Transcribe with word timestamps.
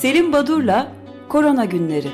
Selim 0.00 0.32
Badur'la 0.32 0.92
Korona 1.28 1.64
Günleri. 1.64 2.08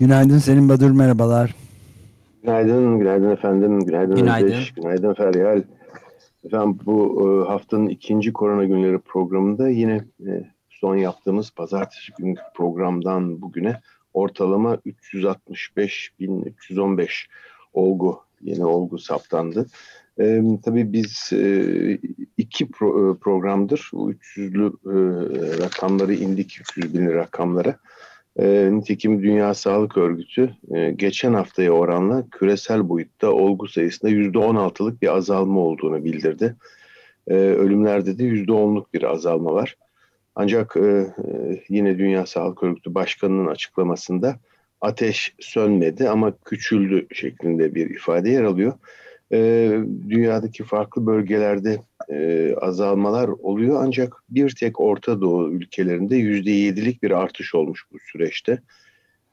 Günaydın 0.00 0.38
Selim 0.38 0.68
Badur, 0.68 0.90
merhabalar. 0.90 1.54
Günaydın, 2.42 2.98
günaydın 2.98 3.30
efendim, 3.30 3.80
günaydın 3.84 4.16
Günaydın, 4.16 4.46
Özdeş, 4.46 4.74
günaydın 4.74 5.14
Feryal. 5.14 5.62
Efendim 6.44 6.78
bu 6.86 7.20
e, 7.20 7.48
haftanın 7.48 7.88
ikinci 7.88 8.32
Korona 8.32 8.64
Günleri 8.64 8.98
programında 8.98 9.68
yine 9.68 10.04
e, 10.26 10.50
son 10.70 10.96
yaptığımız 10.96 11.50
pazartesi 11.50 12.12
günü 12.18 12.34
programdan 12.54 13.42
bugüne 13.42 13.80
ortalama 14.16 14.74
365.315 14.74 17.08
olgu, 17.72 18.20
yeni 18.42 18.64
olgu 18.64 18.98
saptandı. 18.98 19.66
E, 20.20 20.42
tabii 20.64 20.92
biz 20.92 21.30
e, 21.32 21.64
iki 22.36 22.70
pro, 22.70 23.18
programdır 23.18 23.90
bu 23.92 24.12
300'lü 24.12 24.66
e, 24.66 24.72
rakamları 25.64 26.14
indik 26.14 26.58
300 26.60 26.94
bin 26.94 27.06
rakamlara. 27.06 27.78
E, 28.38 28.68
nitekim 28.72 29.22
Dünya 29.22 29.54
Sağlık 29.54 29.96
Örgütü 29.96 30.56
e, 30.74 30.90
geçen 30.90 31.34
haftaya 31.34 31.70
oranla 31.70 32.24
küresel 32.30 32.88
boyutta 32.88 33.32
olgu 33.32 33.68
sayısında 33.68 34.10
%16'lık 34.10 35.02
bir 35.02 35.16
azalma 35.16 35.60
olduğunu 35.60 36.04
bildirdi. 36.04 36.56
E, 37.28 37.34
ölümlerde 37.34 38.18
de 38.18 38.22
%10'luk 38.22 38.84
bir 38.94 39.02
azalma 39.02 39.54
var. 39.54 39.76
Ancak 40.36 40.76
e, 40.76 40.80
e, 40.80 41.62
yine 41.68 41.98
Dünya 41.98 42.26
Sağlık 42.26 42.62
Örgütü 42.62 42.94
Başkanı'nın 42.94 43.46
açıklamasında 43.46 44.36
ateş 44.80 45.34
sönmedi 45.40 46.08
ama 46.08 46.32
küçüldü 46.44 47.06
şeklinde 47.14 47.74
bir 47.74 47.90
ifade 47.90 48.30
yer 48.30 48.42
alıyor. 48.42 48.72
E, 49.32 49.38
dünyadaki 50.08 50.64
farklı 50.64 51.06
bölgelerde 51.06 51.80
e, 52.08 52.54
azalmalar 52.60 53.28
oluyor 53.28 53.82
ancak 53.84 54.22
bir 54.30 54.50
tek 54.50 54.80
Orta 54.80 55.20
Doğu 55.20 55.52
ülkelerinde 55.52 56.16
yüzde 56.16 56.50
yedilik 56.50 57.02
bir 57.02 57.10
artış 57.10 57.54
olmuş 57.54 57.84
bu 57.92 57.98
süreçte. 57.98 58.62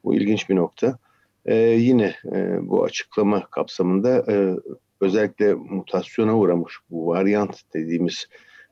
Bu 0.03 0.15
ilginç 0.15 0.49
bir 0.49 0.55
nokta. 0.55 0.97
E, 1.45 1.55
yine 1.57 2.15
e, 2.31 2.57
bu 2.61 2.83
açıklama 2.83 3.45
kapsamında 3.45 4.25
e, 4.31 4.55
özellikle 5.01 5.53
mutasyona 5.53 6.37
uğramış 6.37 6.73
bu 6.89 7.07
varyant 7.07 7.61
dediğimiz 7.73 8.27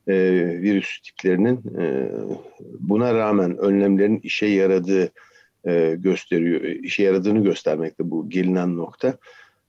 e, 0.08 0.16
virüs 0.62 1.02
tiplerinin 1.02 1.80
e, 1.80 2.12
buna 2.80 3.14
rağmen 3.14 3.58
önlemlerin 3.58 4.20
işe 4.20 4.46
yaradığı 4.46 5.12
e, 5.68 5.96
gösteriyor, 5.98 6.62
işe 6.62 7.04
yaradığını 7.04 7.44
göstermekte 7.44 8.12
bu 8.12 8.30
gelinen 8.30 8.78
nokta. 8.78 9.18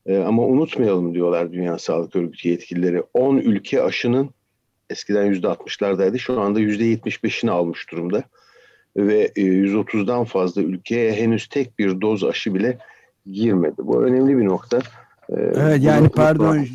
E, 0.07 0.19
ama 0.19 0.47
unutmayalım 0.47 1.15
diyorlar 1.15 1.53
Dünya 1.53 1.79
Sağlık 1.79 2.17
Örgütü 2.17 2.49
yetkilileri. 2.49 3.03
10 3.15 3.37
ülke 3.37 3.83
aşının 3.83 4.31
eskiden 4.91 5.35
%60'lardaydı 5.35 6.19
şu 6.19 6.41
anda 6.41 6.61
%75'ini 6.61 7.51
almış 7.51 7.91
durumda. 7.91 8.25
Ve 8.97 9.33
e, 9.37 9.41
130'dan 9.41 10.25
fazla 10.25 10.63
ülkeye 10.63 11.13
henüz 11.13 11.47
tek 11.47 11.79
bir 11.79 12.01
doz 12.01 12.25
aşı 12.25 12.55
bile 12.55 12.79
girmedi. 13.27 13.77
Bu 13.79 14.05
önemli 14.05 14.39
bir 14.39 14.45
nokta. 14.45 14.79
Ee, 15.37 15.53
evet 15.57 15.83
yani 15.83 16.09
pardon 16.09 16.67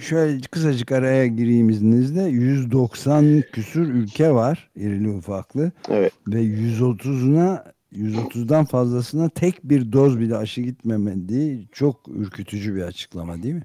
şöyle 0.00 0.40
kısacık 0.40 0.92
araya 0.92 1.26
gireyim 1.26 1.70
izninizle 1.70 2.22
190 2.22 3.42
küsür 3.52 3.88
ülke 3.88 4.30
var 4.30 4.70
irili 4.76 5.08
ufaklı 5.08 5.72
evet. 5.88 6.12
ve 6.28 6.42
130'una 6.42 7.64
130'dan 7.96 8.64
fazlasına 8.64 9.28
tek 9.28 9.64
bir 9.64 9.92
doz 9.92 10.20
bile 10.20 10.36
aşı 10.36 10.60
gitmemediği 10.60 11.68
çok 11.72 11.96
ürkütücü 12.08 12.74
bir 12.76 12.82
açıklama 12.82 13.42
değil 13.42 13.54
mi? 13.54 13.62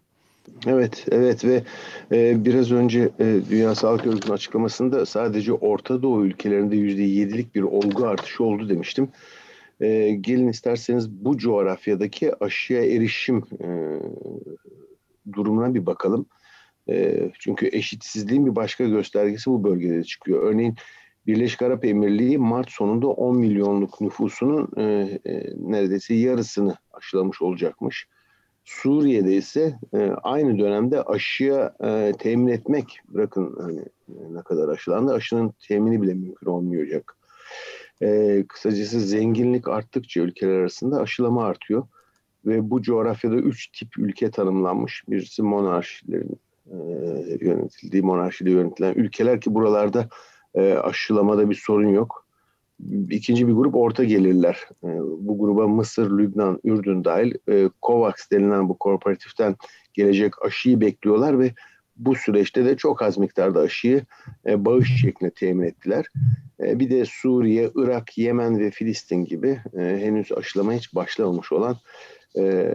Evet, 0.66 1.06
evet 1.12 1.46
ve 1.46 1.64
e, 2.12 2.46
biraz 2.46 2.72
önce 2.72 3.10
e, 3.20 3.40
Dünya 3.50 3.76
Sağlık 3.76 4.08
Örgütü'nün 4.08 4.34
açıklamasında 4.34 5.06
sadece 5.06 5.54
Orta 5.54 6.02
Doğu 6.02 6.26
ülkelerinde 6.26 6.76
%7'lik 6.76 7.56
bir 7.56 7.62
olgu 7.62 8.08
artışı 8.08 8.44
oldu 8.44 8.70
demiştim. 8.70 9.08
E, 9.82 10.12
gelin 10.22 10.48
isterseniz 10.48 11.12
bu 11.12 11.38
coğrafyadaki 11.38 12.44
aşıya 12.44 12.86
erişim 12.86 13.44
e, 13.62 13.68
durumuna 15.34 15.74
bir 15.74 15.86
bakalım. 15.86 16.26
E, 16.90 17.30
çünkü 17.40 17.70
eşitsizliğin 17.72 18.46
bir 18.46 18.56
başka 18.56 18.84
göstergesi 18.84 19.50
bu 19.50 19.64
bölgede 19.64 20.04
çıkıyor. 20.04 20.44
Örneğin 20.44 20.76
Birleşik 21.28 21.62
Arap 21.62 21.86
Emirliği 21.86 22.38
Mart 22.38 22.70
sonunda 22.72 23.08
10 23.08 23.38
milyonluk 23.38 24.02
nüfusunun 24.02 24.70
e, 24.78 24.84
e, 25.26 25.54
neredeyse 25.58 26.14
yarısını 26.14 26.76
aşılamış 26.94 27.42
olacakmış. 27.42 28.08
Suriye'de 28.64 29.36
ise 29.36 29.80
e, 29.94 29.98
aynı 30.24 30.60
dönemde 30.60 31.02
aşıya 31.02 31.76
e, 31.84 32.14
temin 32.20 32.48
etmek, 32.48 33.00
bırakın 33.08 33.56
hani 33.62 33.86
ne 34.30 34.42
kadar 34.42 34.70
aşılandı, 34.70 35.14
aşının 35.14 35.54
temini 35.68 36.02
bile 36.02 36.14
mümkün 36.14 36.48
olmayacak. 36.48 37.17
E, 38.02 38.44
kısacası 38.50 39.00
zenginlik 39.00 39.68
arttıkça 39.68 40.22
ülkeler 40.22 40.54
arasında 40.54 41.02
aşılama 41.02 41.46
artıyor. 41.46 41.88
Ve 42.46 42.70
bu 42.70 42.82
coğrafyada 42.82 43.36
üç 43.36 43.68
tip 43.68 43.98
ülke 43.98 44.32
tanımlanmış. 44.32 45.04
Birisi 45.10 45.42
monarşilerin 45.44 46.40
e, 46.66 46.78
yönetildiği, 47.42 48.04
monarşiyle 48.04 48.52
yönetilen 48.52 48.94
ülkeler 48.94 49.42
ki 49.42 49.54
buralarda 49.54 50.10
e, 50.56 50.74
aşılamada 50.74 51.50
bir 51.50 51.56
sorun 51.56 51.90
yok. 51.90 52.28
İkinci 53.10 53.48
bir 53.48 53.54
grup 53.54 53.76
orta 53.76 54.04
gelirler. 54.04 54.68
E, 54.84 54.88
bu 55.02 55.40
gruba 55.40 55.68
Mısır, 55.68 56.18
Lübnan, 56.18 56.60
Ürdün 56.64 57.04
dahil 57.04 57.34
e, 57.50 57.70
COVAX 57.82 58.14
denilen 58.32 58.70
bu 58.70 58.78
kooperatiften 58.78 59.56
gelecek 59.94 60.46
aşıyı 60.46 60.82
bekliyorlar 60.82 61.40
ve 61.40 61.54
bu 61.98 62.16
süreçte 62.16 62.66
de 62.66 62.78
çok 62.78 63.02
az 63.02 63.18
miktarda 63.18 63.60
aşıyı 63.60 64.02
e, 64.46 64.66
bağış 64.66 65.02
şeklinde 65.02 65.32
temin 65.32 65.68
ettiler. 65.68 66.06
E, 66.60 66.80
bir 66.80 66.90
de 66.90 67.06
Suriye, 67.06 67.70
Irak, 67.76 68.18
Yemen 68.18 68.60
ve 68.60 68.72
Filistin 68.72 69.26
gibi 69.26 69.60
e, 69.78 69.80
henüz 69.80 70.32
aşılama 70.32 70.74
hiç 70.74 70.96
başlamamış 70.96 71.52
olan 71.52 71.78
e, 72.38 72.74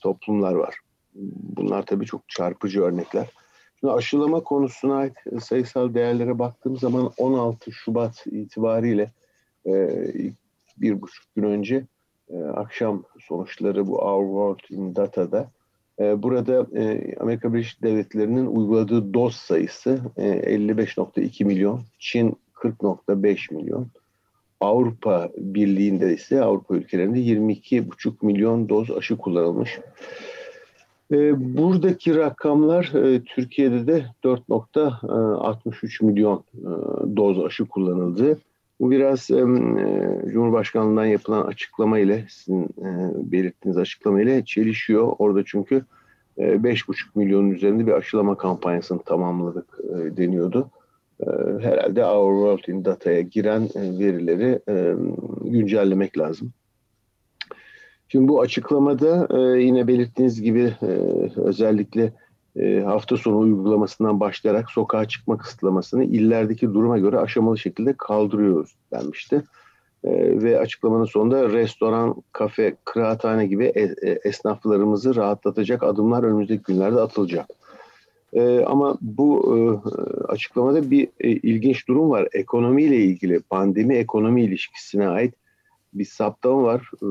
toplumlar 0.00 0.54
var. 0.54 0.74
Bunlar 1.56 1.86
tabii 1.86 2.06
çok 2.06 2.28
çarpıcı 2.28 2.82
örnekler. 2.82 3.26
Şimdi 3.80 3.92
aşılama 3.94 4.40
konusuna 4.40 4.96
ait 4.96 5.12
sayısal 5.40 5.94
değerlere 5.94 6.38
baktığım 6.38 6.76
zaman 6.76 7.10
16 7.18 7.72
Şubat 7.72 8.26
itibariyle 8.26 9.10
e, 9.66 9.88
bir 10.76 11.02
buçuk 11.02 11.34
gün 11.34 11.42
önce 11.42 11.86
e, 12.30 12.42
akşam 12.42 13.04
sonuçları 13.20 13.86
bu 13.86 13.98
Our 13.98 14.26
World 14.26 14.78
in 14.78 14.96
Data'da 14.96 15.40
e, 15.40 15.61
burada 15.98 16.66
e, 16.78 17.14
Amerika 17.20 17.54
Birleşik 17.54 17.82
Devletleri'nin 17.82 18.46
uyguladığı 18.46 19.14
doz 19.14 19.36
sayısı 19.36 20.00
e, 20.16 20.22
55.2 20.22 21.44
milyon, 21.44 21.80
Çin 21.98 22.36
40.5 22.54 23.54
milyon, 23.54 23.86
Avrupa 24.60 25.30
Birliği'nde 25.36 26.14
ise 26.14 26.42
Avrupa 26.42 26.74
ülkelerinde 26.74 27.18
22,5 27.18 28.12
milyon 28.22 28.68
doz 28.68 28.90
aşı 28.90 29.16
kullanılmış. 29.16 29.78
E, 31.12 31.16
buradaki 31.56 32.16
rakamlar 32.16 32.84
e, 32.94 33.20
Türkiye'de 33.24 33.86
de 33.86 34.04
4.63 34.24 36.04
milyon 36.04 36.44
e, 36.54 36.68
doz 37.16 37.44
aşı 37.44 37.64
kullanıldı. 37.64 38.38
Bu 38.82 38.90
biraz 38.90 39.30
e, 39.30 39.36
Cumhurbaşkanlığından 40.32 41.04
yapılan 41.04 41.46
açıklama 41.46 41.98
ile 41.98 42.24
sizin 42.28 42.62
e, 42.64 43.10
belirttiğiniz 43.32 43.78
açıklama 43.78 44.22
ile 44.22 44.44
çelişiyor. 44.44 45.12
Orada 45.18 45.42
çünkü 45.46 45.84
e, 46.38 46.42
5,5 46.42 46.94
milyonun 47.14 47.50
üzerinde 47.50 47.86
bir 47.86 47.92
aşılama 47.92 48.36
kampanyasını 48.36 49.02
tamamladık 49.02 49.80
e, 49.84 50.16
deniyordu. 50.16 50.70
E, 51.20 51.26
herhalde 51.60 52.04
Our 52.04 52.58
World 52.58 52.74
in 52.74 52.84
Data'ya 52.84 53.20
giren 53.20 53.68
e, 53.74 53.98
verileri 53.98 54.60
e, 54.68 54.94
güncellemek 55.44 56.18
lazım. 56.18 56.52
Şimdi 58.08 58.28
bu 58.28 58.40
açıklamada 58.40 59.28
e, 59.30 59.62
yine 59.62 59.86
belirttiğiniz 59.86 60.42
gibi 60.42 60.74
e, 60.82 60.86
özellikle 61.36 62.12
e, 62.56 62.80
hafta 62.80 63.16
sonu 63.16 63.38
uygulamasından 63.38 64.20
başlayarak 64.20 64.70
sokağa 64.70 65.08
çıkma 65.08 65.38
kısıtlamasını 65.38 66.04
illerdeki 66.04 66.74
duruma 66.74 66.98
göre 66.98 67.18
aşamalı 67.18 67.58
şekilde 67.58 67.94
kaldırıyoruz 67.98 68.74
denmişti. 68.92 69.42
E, 70.04 70.42
ve 70.42 70.58
açıklamanın 70.58 71.04
sonunda 71.04 71.48
restoran, 71.48 72.22
kafe, 72.32 72.76
kıraathane 72.84 73.46
gibi 73.46 73.64
e, 73.64 73.82
e, 73.82 74.18
esnaflarımızı 74.24 75.16
rahatlatacak 75.16 75.82
adımlar 75.82 76.22
önümüzdeki 76.22 76.62
günlerde 76.62 77.00
atılacak. 77.00 77.46
E, 78.32 78.64
ama 78.64 78.98
bu 79.00 79.56
e, 79.56 79.58
açıklamada 80.28 80.90
bir 80.90 81.08
e, 81.20 81.28
ilginç 81.30 81.88
durum 81.88 82.10
var. 82.10 82.28
Ekonomiyle 82.32 82.96
ilgili, 82.96 83.40
pandemi 83.40 83.94
ekonomi 83.94 84.42
ilişkisine 84.42 85.08
ait 85.08 85.34
bir 85.94 86.04
saptama 86.04 86.62
var. 86.62 86.90
E, 87.02 87.06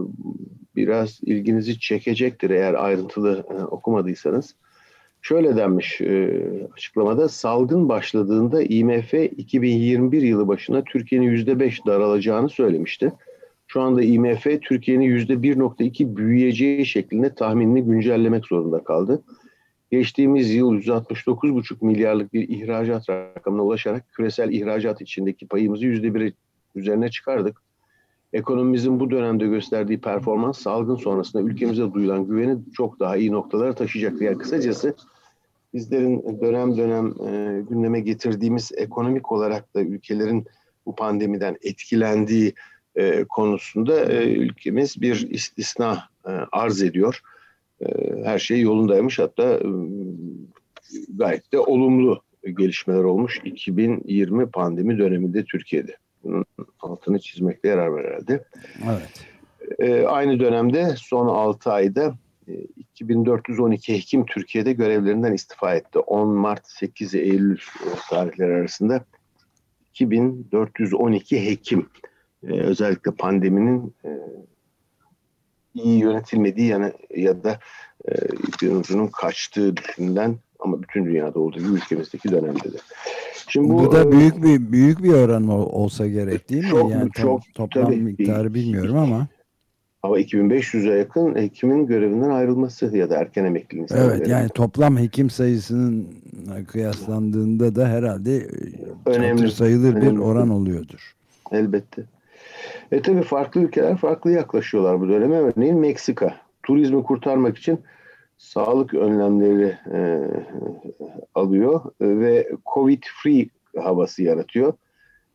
biraz 0.76 1.20
ilginizi 1.24 1.80
çekecektir 1.80 2.50
eğer 2.50 2.74
ayrıntılı 2.74 3.46
e, 3.50 3.64
okumadıysanız. 3.64 4.56
Şöyle 5.22 5.56
denmiş 5.56 6.02
e, 6.02 6.42
açıklamada 6.74 7.30
salgın 7.30 7.90
başladığında 7.90 8.64
IMF 8.64 9.14
2021 9.14 10.22
yılı 10.22 10.48
başına 10.48 10.84
Türkiye'nin 10.84 11.36
%5 11.36 11.86
daralacağını 11.86 12.50
söylemişti. 12.50 13.14
Şu 13.68 13.82
anda 13.82 14.02
IMF 14.04 14.44
Türkiye'nin 14.44 15.18
%1.2 15.18 16.16
büyüyeceği 16.16 16.86
şeklinde 16.86 17.36
tahminini 17.36 17.84
güncellemek 17.84 18.46
zorunda 18.46 18.84
kaldı. 18.84 19.24
Geçtiğimiz 19.92 20.54
yıl 20.54 20.74
169,5 20.74 21.86
milyarlık 21.86 22.34
bir 22.34 22.50
ihracat 22.50 23.10
rakamına 23.10 23.62
ulaşarak 23.64 24.12
küresel 24.12 24.52
ihracat 24.52 25.02
içindeki 25.02 25.48
payımızı 25.48 25.86
%1 25.86 26.34
üzerine 26.76 27.10
çıkardık. 27.10 27.62
Ekonomimizin 28.34 29.00
bu 29.00 29.12
dönemde 29.12 29.48
gösterdiği 29.48 30.02
performans 30.02 30.60
salgın 30.60 30.96
sonrasında 30.96 31.44
ülkemize 31.44 31.94
duyulan 31.94 32.26
güveni 32.28 32.58
çok 32.74 33.00
daha 33.00 33.18
iyi 33.18 33.32
noktalara 33.32 33.74
taşıyacaktır. 33.74 34.26
Yani 34.26 34.38
kısacası 34.38 34.96
bizlerin 35.74 36.42
dönem 36.42 36.78
dönem 36.78 37.08
e, 37.08 37.62
gündeme 37.70 38.00
getirdiğimiz 38.00 38.72
ekonomik 38.76 39.32
olarak 39.32 39.76
da 39.76 39.82
ülkelerin 39.82 40.46
bu 40.86 40.96
pandemiden 40.96 41.58
etkilendiği 41.62 42.54
e, 42.96 43.24
konusunda 43.24 44.14
e, 44.14 44.34
ülkemiz 44.34 45.02
bir 45.02 45.30
istisna 45.30 46.04
e, 46.28 46.32
arz 46.52 46.84
ediyor. 46.84 47.22
E, 47.82 47.88
her 48.24 48.40
şey 48.40 48.62
yolundaymış 48.62 49.20
hatta 49.20 49.44
e, 49.54 49.66
gayet 51.10 51.54
de 51.54 51.60
olumlu 51.60 52.22
gelişmeler 52.58 53.04
olmuş 53.04 53.42
2020 53.46 54.52
pandemi 54.52 54.98
döneminde 54.98 55.44
Türkiye'de. 55.44 55.98
Bunun 56.24 56.46
altını 56.80 57.20
çizmekte 57.20 57.68
yarar 57.68 57.88
var 57.88 58.06
herhalde. 58.06 58.44
Evet. 58.86 59.28
E, 59.80 60.06
aynı 60.06 60.40
dönemde 60.40 60.96
son 60.98 61.28
6 61.28 61.72
ayda 61.72 62.16
2412 62.48 63.94
hekim 63.94 64.26
Türkiye'de 64.26 64.74
görevlerinden 64.74 65.34
istifa 65.34 65.76
etti. 65.76 66.00
10 66.00 66.28
Mart 66.28 66.68
8 66.68 67.16
Eylül 67.16 67.58
tarihleri 68.10 68.54
arasında 68.54 69.06
2412 69.94 71.46
hekim 71.46 71.90
e, 72.44 72.52
özellikle 72.54 73.12
pandeminin 73.12 73.94
e, 74.06 74.10
iyi 75.74 76.00
yönetilmediği 76.00 76.68
yani 76.68 76.94
ya 77.16 77.44
da 77.44 77.60
e, 78.08 78.14
ipin 78.48 79.08
kaçtığı 79.08 79.78
düşünülen 79.78 80.36
ama 80.60 80.82
bütün 80.82 81.06
dünyada 81.06 81.40
olduğu 81.40 81.60
gibi 81.60 81.74
ülkemizdeki 81.74 82.32
dönemde 82.32 82.74
de. 82.74 82.78
Şimdi 83.48 83.70
bu, 83.70 83.78
bu 83.78 83.92
da 83.92 84.02
e, 84.02 84.12
büyük 84.12 84.44
bir 84.44 84.72
büyük 84.72 85.04
bir 85.04 85.14
oran 85.14 85.48
olsa 85.48 86.08
gerek 86.08 86.50
değil 86.50 86.64
mi? 86.64 86.70
Çok, 86.70 86.92
yani 86.92 87.10
çok, 87.12 87.42
toplam 87.54 87.86
tabii, 87.86 87.96
miktarı 87.96 88.54
bilmiyorum 88.54 88.98
ama. 88.98 89.28
Ama 90.04 90.20
2500'e 90.20 90.98
yakın 90.98 91.36
hekimin 91.36 91.88
görevinden 91.88 92.30
ayrılması 92.30 92.98
ya 92.98 93.10
da 93.10 93.18
erken 93.18 93.46
emekliliğin. 93.46 93.88
Evet 93.96 94.28
yani 94.28 94.50
toplam 94.50 94.98
hekim 94.98 95.30
sayısının 95.30 96.08
kıyaslandığında 96.68 97.76
da 97.76 97.88
herhalde 97.88 98.38
e, 98.38 98.50
önemli 99.06 99.52
sayılır 99.52 99.96
önemli. 99.96 100.16
bir 100.16 100.18
oran 100.18 100.50
oluyordur. 100.50 101.16
Elbette. 101.52 102.04
E 102.92 103.02
tabi 103.02 103.22
farklı 103.22 103.62
ülkeler 103.62 103.98
farklı 103.98 104.32
yaklaşıyorlar 104.32 105.02
bu 105.02 105.10
döneme. 105.10 105.36
Örneğin 105.36 105.80
Meksika 105.80 106.36
turizmi 106.64 107.04
kurtarmak 107.04 107.58
için 107.58 107.80
sağlık 108.38 108.94
önlemleri 108.94 109.78
e, 109.94 110.20
alıyor 111.36 111.82
ve 112.02 112.50
Covid-free 112.74 113.50
havası 113.78 114.24
yaratıyor. 114.24 114.74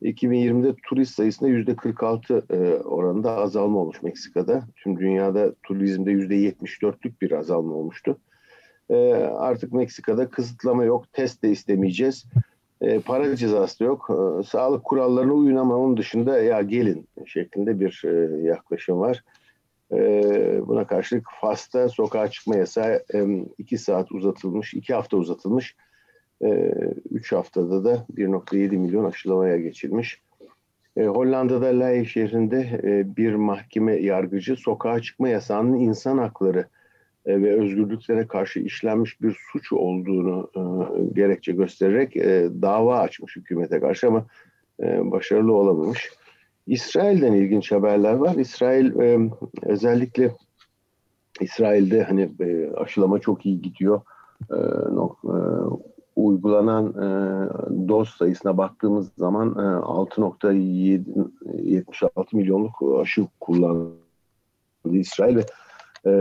2020'de 0.02 0.74
turist 0.88 1.14
sayısında 1.14 1.50
%46 1.50 2.54
e, 2.54 2.82
oranında 2.82 3.36
azalma 3.36 3.78
olmuş 3.78 4.02
Meksika'da. 4.02 4.62
Tüm 4.76 4.98
dünyada 4.98 5.54
turizmde 5.62 6.12
%74'lük 6.12 7.20
bir 7.20 7.32
azalma 7.32 7.74
olmuştu. 7.74 8.18
E, 8.90 9.12
artık 9.14 9.72
Meksika'da 9.72 10.30
kısıtlama 10.30 10.84
yok, 10.84 11.12
test 11.12 11.42
de 11.42 11.50
istemeyeceğiz. 11.50 12.26
E, 12.80 13.00
para 13.00 13.36
cezası 13.36 13.80
da 13.80 13.84
yok. 13.84 14.10
Sağlık 14.48 14.84
kurallarına 14.84 15.32
uyun 15.32 15.56
ama 15.56 15.76
onun 15.76 15.96
dışında 15.96 16.38
ya 16.42 16.62
gelin 16.62 17.08
şeklinde 17.26 17.80
bir 17.80 18.02
yaklaşım 18.42 19.00
var. 19.00 19.24
Buna 20.66 20.86
karşılık 20.86 21.26
Fas'ta 21.40 21.88
sokağa 21.88 22.30
çıkma 22.30 22.56
yasağı 22.56 23.02
2 23.58 23.74
e, 23.74 23.78
saat 23.78 24.12
uzatılmış, 24.12 24.74
2 24.74 24.94
hafta 24.94 25.16
uzatılmış. 25.16 25.76
3 26.40 27.32
e, 27.32 27.36
haftada 27.36 27.84
da 27.84 28.06
1.7 28.16 28.76
milyon 28.76 29.04
aşılamaya 29.04 29.56
geçilmiş. 29.56 30.20
E, 30.96 31.04
Hollanda'da 31.04 31.66
Leiden 31.66 32.04
şehrinde 32.04 32.80
e, 32.82 33.16
bir 33.16 33.34
mahkeme 33.34 33.96
yargıcı 33.96 34.56
sokağa 34.56 35.00
çıkma 35.00 35.28
yasağının 35.28 35.78
insan 35.78 36.18
hakları 36.18 36.66
e, 37.26 37.42
ve 37.42 37.60
özgürlüklere 37.60 38.26
karşı 38.26 38.60
işlenmiş 38.60 39.22
bir 39.22 39.36
suç 39.52 39.72
olduğunu 39.72 40.50
e, 40.56 40.60
gerekçe 41.14 41.52
göstererek 41.52 42.14
dava 42.62 42.98
açmış 42.98 43.36
hükümete 43.36 43.80
karşı 43.80 44.06
ama 44.06 44.26
başarılı 44.80 45.52
olamamış. 45.52 46.12
İsrail'den 46.66 47.32
ilginç 47.32 47.72
haberler 47.72 48.12
var. 48.12 48.34
İsrail 48.34 48.92
özellikle 49.62 50.30
İsrail'de 51.40 52.02
hani 52.02 52.30
aşılama 52.76 53.18
çok 53.18 53.46
iyi 53.46 53.62
gidiyor. 53.62 54.00
E, 56.16 56.20
e, 56.20 56.22
uygulanan 56.22 56.88
e, 56.88 57.06
doz 57.88 58.08
sayısına 58.08 58.58
baktığımız 58.58 59.08
zaman 59.18 59.48
e, 59.48 59.52
6.76 59.52 62.36
milyonluk 62.36 63.00
aşı 63.00 63.26
kullandı 63.40 63.92
İsrail 64.92 65.36
ve 65.36 65.44
e, 66.06 66.20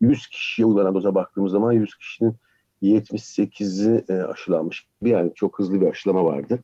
100 0.00 0.18
e, 0.18 0.22
kişiye 0.30 0.66
uygulanan 0.66 0.94
doza 0.94 1.14
baktığımız 1.14 1.52
zaman 1.52 1.72
100 1.72 1.94
kişinin 1.94 2.34
78'i 2.82 4.04
e, 4.08 4.22
aşılanmış. 4.22 4.86
Yani 5.02 5.32
çok 5.34 5.58
hızlı 5.58 5.80
bir 5.80 5.86
aşılama 5.86 6.24
vardı. 6.24 6.58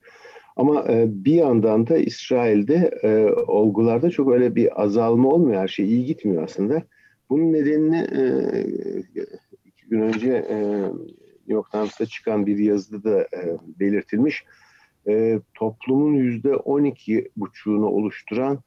Ama 0.57 0.85
e, 0.89 1.07
bir 1.09 1.35
yandan 1.35 1.87
da 1.87 1.97
İsrail'de 1.97 2.99
e, 3.03 3.33
olgularda 3.33 4.11
çok 4.11 4.33
öyle 4.33 4.55
bir 4.55 4.83
azalma 4.83 5.29
olmuyor. 5.29 5.61
Her 5.61 5.69
şey 5.69 5.87
iyi 5.87 6.05
gitmiyor 6.05 6.43
aslında. 6.43 6.83
Bunun 7.31 7.53
nedenini 7.53 7.97
e, 7.97 8.21
iki 9.65 9.89
gün 9.89 10.01
önce 10.01 10.47
e, 10.51 10.85
New 11.49 11.55
York 11.55 11.71
Times'ta 11.71 12.07
çıkan 12.07 12.47
bir 12.47 12.59
yazıda 12.59 13.05
da 13.11 13.21
e, 13.23 13.59
belirtilmiş. 13.81 14.45
E, 15.09 15.41
toplumun 15.55 16.15
yüzde 16.15 16.57
12 16.57 17.31
buçuğunu 17.37 17.87
oluşturan 17.87 18.59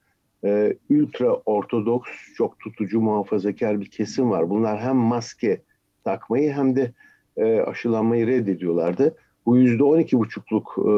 e, 0.43 0.77
ultra 0.89 1.33
ortodoks, 1.33 2.09
çok 2.37 2.59
tutucu, 2.59 3.01
muhafazakar 3.01 3.81
bir 3.81 3.89
kesim 3.91 4.29
var. 4.29 4.49
Bunlar 4.49 4.79
hem 4.79 4.95
maske 4.95 5.61
takmayı 6.03 6.53
hem 6.53 6.75
de 6.75 6.91
e, 7.37 7.59
aşılanmayı 7.59 8.27
reddediyorlardı. 8.27 9.15
Bu 9.45 9.57
yüzde 9.57 9.83
12 9.83 10.19
buçukluk 10.19 10.77
e, 10.77 10.91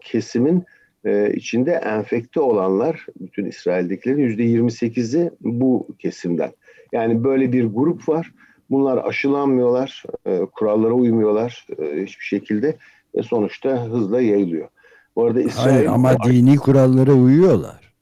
kesimin 0.00 0.64
e, 1.04 1.32
içinde 1.34 1.72
enfekte 1.72 2.40
olanlar, 2.40 3.06
bütün 3.20 3.44
İsrail'dekilerin 3.46 4.22
yüzde 4.22 4.42
28'i 4.42 5.30
bu 5.40 5.88
kesimden. 5.98 6.52
Yani 6.92 7.24
böyle 7.24 7.52
bir 7.52 7.64
grup 7.64 8.08
var. 8.08 8.32
Bunlar 8.70 9.04
aşılanmıyorlar, 9.04 10.02
e, 10.26 10.40
kurallara 10.52 10.92
uymuyorlar 10.92 11.66
e, 11.78 12.02
hiçbir 12.02 12.24
şekilde 12.24 12.76
ve 13.16 13.22
sonuçta 13.22 13.86
hızla 13.86 14.20
yayılıyor. 14.20 14.68
Bu 15.16 15.24
arada 15.24 15.40
İsrail 15.40 15.74
Hayır, 15.74 15.86
ama 15.86 16.16
dini 16.24 16.56
kurallara 16.56 17.12
uyuyorlar. 17.12 17.92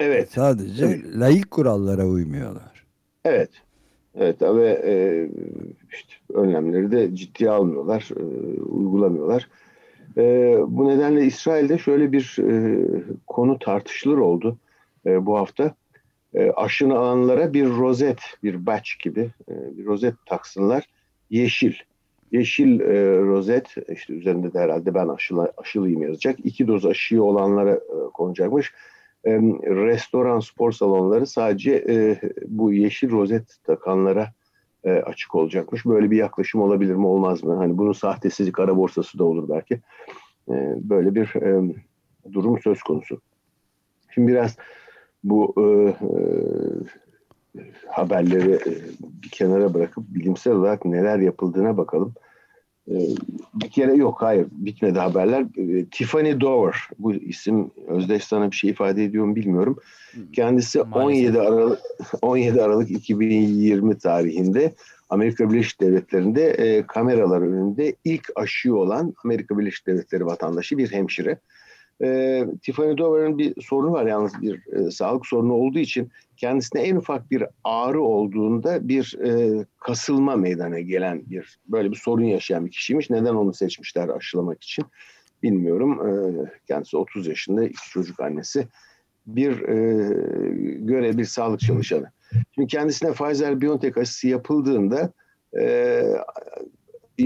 Evet. 0.00 0.30
Sadece 0.32 0.86
evet. 0.86 1.04
laik 1.16 1.50
kurallara 1.50 2.06
uymuyorlar. 2.06 2.84
Evet. 3.24 3.50
Evet 4.14 4.42
ve 4.42 4.82
e, 4.84 4.94
işte 5.92 6.12
önlemleri 6.34 6.92
de 6.92 7.14
ciddiye 7.14 7.50
almıyorlar, 7.50 8.08
e, 8.16 8.22
uygulamıyorlar. 8.60 9.48
E, 10.16 10.56
bu 10.66 10.88
nedenle 10.88 11.24
İsrail'de 11.24 11.78
şöyle 11.78 12.12
bir 12.12 12.36
e, 12.38 12.78
konu 13.26 13.58
tartışılır 13.58 14.18
oldu 14.18 14.56
e, 15.06 15.26
bu 15.26 15.38
hafta 15.38 15.74
e, 16.34 16.50
aşını 16.50 16.98
alanlara 16.98 17.52
bir 17.52 17.66
rozet, 17.66 18.20
bir 18.42 18.66
batch 18.66 18.90
gibi 19.02 19.30
e, 19.48 19.78
bir 19.78 19.84
rozet 19.84 20.14
taksınlar. 20.26 20.84
Yeşil. 21.30 21.74
Yeşil 22.32 22.80
e, 22.80 23.18
rozet, 23.18 23.74
işte 23.92 24.12
üzerinde 24.12 24.52
de 24.52 24.58
herhalde 24.58 24.94
ben 24.94 25.08
aşıla, 25.08 25.52
aşılıyım 25.56 26.02
yazacak. 26.02 26.38
İki 26.44 26.68
doz 26.68 26.86
aşıyı 26.86 27.22
olanlara 27.22 27.74
e, 27.74 28.10
konacakmış. 28.14 28.72
E, 29.24 29.30
restoran, 29.64 30.40
spor 30.40 30.72
salonları 30.72 31.26
sadece 31.26 31.84
e, 31.88 32.20
bu 32.48 32.72
yeşil 32.72 33.10
rozet 33.10 33.56
takanlara 33.64 34.32
e, 34.84 34.90
açık 34.90 35.34
olacakmış. 35.34 35.86
Böyle 35.86 36.10
bir 36.10 36.16
yaklaşım 36.16 36.62
olabilir 36.62 36.94
mi 36.94 37.06
olmaz 37.06 37.42
mı? 37.42 37.54
Hani 37.54 37.78
bunun 37.78 37.92
sahtesi 37.92 38.52
kara 38.52 38.76
borsası 38.76 39.18
da 39.18 39.24
olur 39.24 39.48
belki. 39.48 39.74
E, 40.48 40.54
böyle 40.76 41.14
bir 41.14 41.34
e, 41.34 41.74
durum 42.32 42.60
söz 42.60 42.82
konusu. 42.82 43.20
Şimdi 44.14 44.32
biraz 44.32 44.56
bu 45.24 45.54
e, 45.58 45.64
e, 45.64 46.12
haberleri 47.88 48.52
e, 48.52 48.72
bir 49.22 49.28
kenara 49.28 49.74
bırakıp 49.74 50.04
bilimsel 50.08 50.52
olarak 50.52 50.84
neler 50.84 51.18
yapıldığına 51.18 51.76
bakalım. 51.76 52.14
E, 52.88 52.94
bir 53.54 53.68
kere 53.70 53.94
yok 53.94 54.22
hayır 54.22 54.46
bitmedi 54.52 54.98
haberler. 54.98 55.46
E, 55.56 55.84
Tiffany 55.84 56.40
Dover 56.40 56.74
bu 56.98 57.14
isim 57.14 57.70
Özdeş 57.88 58.24
sana 58.24 58.50
bir 58.50 58.56
şey 58.56 58.70
ifade 58.70 59.04
ediyor 59.04 59.24
mu 59.24 59.36
bilmiyorum. 59.36 59.76
Kendisi 60.32 60.78
Maalesef. 60.78 61.36
17 61.36 61.40
Aralık 61.40 61.80
17 62.22 62.62
Aralık 62.62 62.90
2020 62.90 63.98
tarihinde 63.98 64.74
Amerika 65.10 65.50
Birleşik 65.50 65.80
Devletleri'nde 65.80 66.50
e, 66.50 66.86
kameralar 66.86 67.40
önünde 67.40 67.96
ilk 68.04 68.30
aşıyı 68.36 68.74
olan 68.74 69.14
Amerika 69.24 69.58
Birleşik 69.58 69.86
Devletleri 69.86 70.26
vatandaşı 70.26 70.78
bir 70.78 70.92
hemşire 70.92 71.38
E, 72.02 72.44
Tiffany 72.62 72.98
Dover'ın 72.98 73.38
bir 73.38 73.62
sorunu 73.62 73.92
var 73.92 74.06
yalnız 74.06 74.42
bir 74.42 74.66
e, 74.72 74.90
sağlık 74.90 75.26
sorunu 75.26 75.52
olduğu 75.52 75.78
için 75.78 76.10
kendisine 76.36 76.82
en 76.82 76.96
ufak 76.96 77.30
bir 77.30 77.44
ağrı 77.64 78.02
olduğunda 78.02 78.88
bir 78.88 79.18
e, 79.24 79.64
kasılma 79.78 80.36
meydana 80.36 80.80
gelen 80.80 81.22
bir 81.30 81.58
böyle 81.66 81.90
bir 81.90 81.96
sorun 81.96 82.24
yaşayan 82.24 82.66
bir 82.66 82.70
kişiymiş. 82.70 83.10
Neden 83.10 83.34
onu 83.34 83.52
seçmişler 83.52 84.08
aşılamak 84.08 84.64
için 84.64 84.84
bilmiyorum. 85.42 86.08
E, 86.08 86.12
kendisi 86.66 86.96
30 86.96 87.26
yaşında 87.26 87.64
iki 87.64 87.90
çocuk 87.90 88.20
annesi 88.20 88.68
bir 89.26 89.62
e, 89.62 89.76
göre 90.78 91.18
bir 91.18 91.24
sağlık 91.24 91.60
çalışanı. 91.60 92.10
Şimdi 92.54 92.68
kendisine 92.68 93.10
Pfizer-BioNTech 93.10 94.00
aşısı 94.00 94.28
yapıldığında 94.28 95.12
e, 95.60 96.02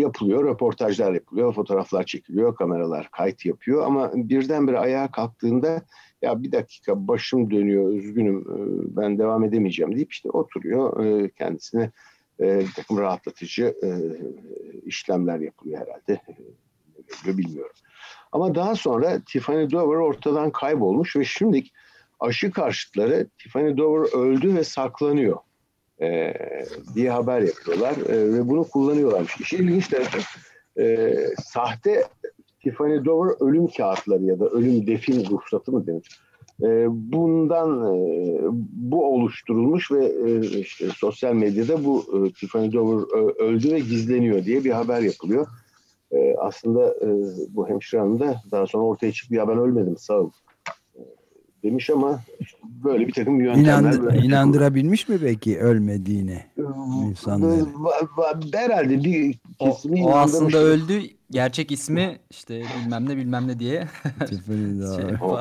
yapılıyor, 0.00 0.44
röportajlar 0.44 1.12
yapılıyor, 1.12 1.54
fotoğraflar 1.54 2.04
çekiliyor, 2.04 2.56
kameralar 2.56 3.10
kayıt 3.10 3.46
yapıyor 3.46 3.86
ama 3.86 4.10
birdenbire 4.14 4.78
ayağa 4.78 5.10
kalktığında 5.10 5.82
ya 6.22 6.42
bir 6.42 6.52
dakika 6.52 7.08
başım 7.08 7.50
dönüyor, 7.50 7.92
üzgünüm, 7.92 8.40
e, 8.40 8.56
ben 8.96 9.18
devam 9.18 9.44
edemeyeceğim 9.44 9.96
deyip 9.96 10.12
işte 10.12 10.30
oturuyor, 10.30 11.04
e, 11.04 11.30
kendisine 11.30 11.90
e, 12.40 12.58
bir 12.58 12.72
takım 12.72 12.98
rahatlatıcı 12.98 13.74
işlemler 14.84 15.38
yapılıyor 15.38 15.80
herhalde. 15.80 16.20
Bilmiyorum. 17.26 17.74
Ama 18.32 18.54
daha 18.54 18.74
sonra 18.74 19.20
Tiffany 19.26 19.70
Dover 19.70 19.96
ortadan 19.96 20.50
kaybolmuş 20.50 21.16
ve 21.16 21.24
şimdi 21.24 21.64
aşı 22.20 22.50
karşıtları 22.50 23.28
Tiffany 23.38 23.76
Dover 23.76 24.18
öldü 24.18 24.54
ve 24.54 24.64
saklanıyor 24.64 25.38
e, 26.02 26.34
diye 26.94 27.10
haber 27.10 27.40
yapıyorlar 27.40 27.94
e, 28.08 28.32
ve 28.32 28.48
bunu 28.48 28.64
kullanıyorlarmış. 28.64 29.40
İşin 29.40 29.68
ilginç 29.68 29.88
tarafı 29.88 30.18
e, 30.80 31.14
sahte 31.44 32.04
Tiffany 32.62 33.04
Dover 33.04 33.34
ölüm 33.40 33.66
kağıtları 33.66 34.24
ya 34.24 34.40
da 34.40 34.48
ölüm 34.48 34.86
defin 34.86 35.26
ruhsatı 35.30 35.72
mı 35.72 35.86
denir? 35.86 36.20
E, 36.62 36.86
bundan 36.88 37.94
e, 37.94 38.38
bu 38.72 39.14
oluşturulmuş 39.14 39.92
ve 39.92 40.06
e, 40.06 40.40
işte 40.40 40.88
sosyal 40.96 41.34
medyada 41.34 41.84
bu 41.84 42.04
e, 42.12 42.32
Tiffany 42.32 42.72
Dover 42.72 43.18
öldü 43.38 43.72
ve 43.72 43.78
gizleniyor 43.78 44.44
diye 44.44 44.64
bir 44.64 44.70
haber 44.70 45.00
yapılıyor. 45.00 45.46
E, 46.12 46.34
aslında 46.38 46.94
e, 46.94 47.08
bu 47.48 47.68
hemşire 47.68 48.00
hanım 48.00 48.20
da 48.20 48.42
daha 48.50 48.66
sonra 48.66 48.84
ortaya 48.84 49.12
çıktı 49.12 49.34
ya 49.34 49.48
ben 49.48 49.58
ölmedim 49.58 49.96
sağ 49.96 50.20
demiş 51.64 51.90
ama 51.90 52.20
işte 52.40 52.58
böyle 52.84 53.06
bir 53.06 53.12
takım 53.12 53.40
yöntemler. 53.40 53.80
İnandı, 53.80 54.16
inandırabilmiş 54.16 55.08
mi 55.08 55.18
peki 55.18 55.58
ölmediğini 55.58 56.40
ee, 56.58 56.62
insanları? 57.08 57.66
Herhalde 58.52 59.04
bir 59.04 59.38
kesimi 59.58 60.04
o, 60.04 60.08
o 60.08 60.14
aslında 60.14 60.58
öldü. 60.58 61.02
Gerçek 61.30 61.72
ismi 61.72 62.18
işte 62.30 62.62
bilmem 62.84 63.08
ne 63.08 63.16
bilmem 63.16 63.48
ne 63.48 63.58
diye. 63.58 63.88
şey 64.96 65.16
o, 65.20 65.40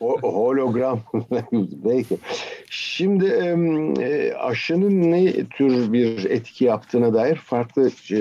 o, 0.00 0.20
hologram 0.22 1.00
belki. 1.84 2.18
Şimdi 2.70 3.26
e, 4.00 4.34
aşının 4.34 5.12
ne 5.12 5.44
tür 5.44 5.92
bir 5.92 6.30
etki 6.30 6.64
yaptığına 6.64 7.14
dair 7.14 7.36
farklı 7.36 7.90
e, 8.10 8.18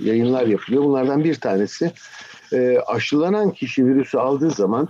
yayınlar 0.00 0.46
yapılıyor. 0.46 0.84
Bunlardan 0.84 1.24
bir 1.24 1.34
tanesi 1.34 1.92
e, 2.52 2.78
aşılanan 2.86 3.50
kişi 3.50 3.86
virüsü 3.86 4.18
aldığı 4.18 4.50
zaman 4.50 4.88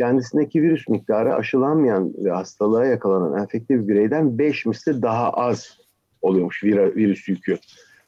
kendisindeki 0.00 0.62
virüs 0.62 0.88
miktarı 0.88 1.34
aşılanmayan 1.34 2.12
ve 2.24 2.30
hastalığa 2.30 2.86
yakalanan 2.86 3.42
enfekte 3.42 3.78
bir 3.78 3.88
bireyden 3.88 4.38
5 4.38 4.66
misli 4.66 5.02
daha 5.02 5.30
az 5.30 5.78
oluyormuş 6.22 6.64
vir, 6.64 6.96
virüs 6.96 7.28
yükü. 7.28 7.58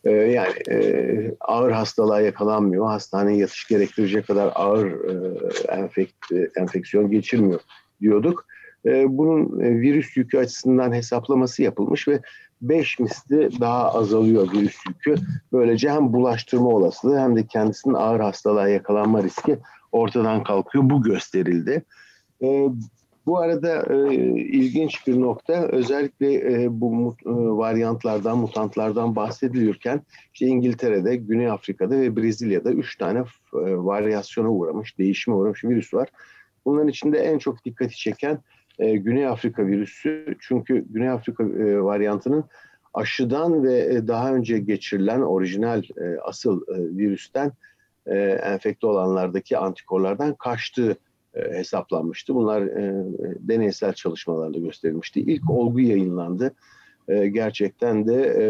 Ee, 0.05 0.11
yani 0.11 0.53
e, 0.71 1.35
ağır 1.41 1.71
hastalığa 1.71 2.21
yakalanmıyor, 2.21 2.87
hastaneye 2.87 3.39
yatış 3.39 3.69
gerektirecek 3.69 4.27
kadar 4.27 4.53
ağır 4.55 4.87
e, 4.87 6.03
e, 6.33 6.51
enfeksiyon 6.57 7.11
geçirmiyor 7.11 7.61
diyorduk. 8.01 8.47
E, 8.87 9.05
bunun 9.09 9.61
virüs 9.61 10.17
yükü 10.17 10.39
açısından 10.39 10.93
hesaplaması 10.93 11.63
yapılmış 11.63 12.09
ve 12.09 12.21
5 12.63 12.99
misli 12.99 13.61
daha 13.61 13.95
azalıyor 13.95 14.53
virüs 14.53 14.77
yükü. 14.89 15.15
Böylece 15.53 15.91
hem 15.91 16.13
bulaştırma 16.13 16.69
olasılığı 16.69 17.19
hem 17.19 17.37
de 17.37 17.47
kendisinin 17.47 17.95
ağır 17.95 18.21
hastalığa 18.21 18.69
yakalanma 18.69 19.23
riski 19.23 19.59
ortadan 19.93 20.45
kalkıyor. 20.45 20.91
Bu 20.91 21.03
gösterildi. 21.03 21.85
E, 22.43 22.69
bu 23.27 23.39
arada 23.39 23.95
e, 23.95 24.15
ilginç 24.35 25.07
bir 25.07 25.21
nokta 25.21 25.53
özellikle 25.53 26.35
e, 26.35 26.81
bu 26.81 27.17
e, 27.27 27.31
varyantlardan, 27.31 28.39
mutantlardan 28.39 29.17
bahsedilirken 29.17 30.01
işte 30.35 30.47
İngiltere'de, 30.47 31.17
Güney 31.17 31.51
Afrika'da 31.51 32.01
ve 32.01 32.17
Brezilya'da 32.17 32.71
üç 32.73 32.99
tane 32.99 33.19
e, 33.19 33.25
varyasyona 33.77 34.49
uğramış, 34.49 34.99
değişime 34.99 35.37
uğramış 35.37 35.65
virüs 35.65 35.95
var. 35.95 36.09
Bunların 36.65 36.89
içinde 36.89 37.19
en 37.19 37.39
çok 37.39 37.65
dikkati 37.65 37.97
çeken 37.97 38.39
e, 38.79 38.97
Güney 38.97 39.27
Afrika 39.27 39.67
virüsü. 39.67 40.37
Çünkü 40.41 40.85
Güney 40.91 41.09
Afrika 41.09 41.45
e, 41.45 41.83
varyantının 41.83 42.45
aşıdan 42.95 43.65
ve 43.65 43.95
e, 43.95 44.09
daha 44.09 44.35
önce 44.35 44.59
geçirilen 44.59 45.21
orijinal 45.21 45.83
e, 45.83 46.19
asıl 46.25 46.63
e, 46.63 46.97
virüsten 46.97 47.53
e, 48.07 48.19
enfekte 48.19 48.87
olanlardaki 48.87 49.59
antikorlardan 49.59 50.35
kaçtığı 50.35 50.97
e, 51.35 51.41
hesaplanmıştı. 51.41 52.35
Bunlar 52.35 52.63
e, 52.63 53.05
deneysel 53.41 53.93
çalışmalarla 53.93 54.59
gösterilmişti. 54.59 55.21
İlk 55.21 55.51
olgu 55.51 55.81
yayınlandı. 55.81 56.55
E, 57.09 57.29
gerçekten 57.29 58.07
de 58.09 58.23
e, 58.23 58.45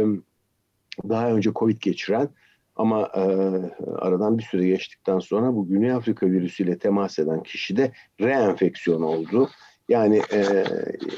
daha 1.09 1.33
önce 1.33 1.51
COVID 1.55 1.81
geçiren 1.81 2.29
ama 2.77 3.01
e, 3.15 3.23
aradan 3.99 4.39
bir 4.39 4.43
süre 4.43 4.69
geçtikten 4.69 5.19
sonra 5.19 5.55
bu 5.55 5.69
Güney 5.69 5.93
Afrika 5.93 6.27
virüsüyle 6.27 6.79
temas 6.79 7.19
eden 7.19 7.43
kişide 7.43 7.93
reenfeksiyon 8.21 9.03
oldu. 9.03 9.49
Yani 9.89 10.23
e, 10.33 10.65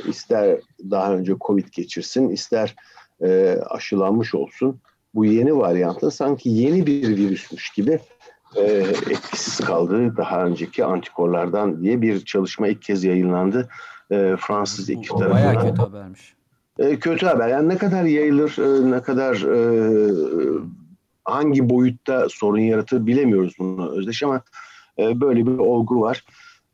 ister 0.09 0.59
daha 0.90 1.14
önce 1.14 1.35
COVID 1.40 1.68
geçirsin, 1.73 2.28
ister 2.28 2.76
e, 3.23 3.59
aşılanmış 3.71 4.35
olsun. 4.35 4.80
Bu 5.14 5.25
yeni 5.25 5.56
varyantın 5.56 6.09
sanki 6.09 6.49
yeni 6.49 6.87
bir 6.87 7.16
virüsmüş 7.16 7.71
gibi 7.71 7.99
e, 8.56 8.62
etkisiz 9.11 9.66
kaldığı 9.66 10.16
daha 10.16 10.44
önceki 10.44 10.85
antikorlardan 10.85 11.83
diye 11.83 12.02
bir 12.02 12.25
çalışma 12.25 12.68
ilk 12.68 12.83
kez 12.83 13.04
yayınlandı. 13.04 13.68
E, 14.11 14.37
Fransız 14.40 14.90
ekip 14.90 15.09
tarafından. 15.09 15.33
Bayağı 15.33 15.62
kötü 15.62 15.83
habermiş. 15.83 16.35
E, 16.78 16.99
kötü 16.99 17.26
haber. 17.26 17.49
Yani 17.49 17.68
ne 17.68 17.78
kadar 17.78 18.04
yayılır, 18.04 18.56
e, 18.59 18.90
ne 18.90 19.02
kadar 19.02 19.35
e, 19.35 19.59
hangi 21.25 21.71
boyutta 21.71 22.26
sorun 22.28 22.59
yaratır 22.59 23.06
bilemiyoruz 23.06 23.54
bunu 23.59 23.90
Özdeş 23.90 24.23
ama 24.23 24.42
e, 24.99 25.21
böyle 25.21 25.47
bir 25.47 25.59
olgu 25.59 26.00
var. 26.00 26.25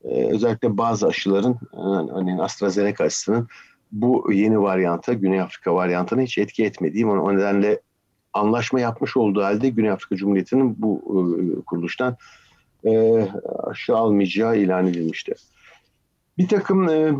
E, 0.04 0.30
özellikle 0.30 0.76
bazı 0.76 1.06
aşıların, 1.06 1.58
örneğin 2.16 2.38
AstraZeneca 2.38 3.04
aşısının 3.04 3.48
bu 3.92 4.32
yeni 4.32 4.62
varyanta, 4.62 5.12
Güney 5.12 5.40
Afrika 5.40 5.74
varyantına 5.74 6.22
hiç 6.22 6.38
etki 6.38 6.64
etmediği, 6.64 7.06
o 7.06 7.36
nedenle 7.36 7.80
anlaşma 8.32 8.80
yapmış 8.80 9.16
olduğu 9.16 9.42
halde 9.42 9.68
Güney 9.68 9.90
Afrika 9.90 10.16
Cumhuriyeti'nin 10.16 10.82
bu 10.82 10.98
e, 10.98 11.60
kuruluştan 11.60 12.16
e, 12.84 13.22
aşı 13.62 13.96
almayacağı 13.96 14.58
ilan 14.58 14.86
edilmişti. 14.86 15.34
Bir 16.38 16.48
takım 16.48 16.88
e, 16.88 17.14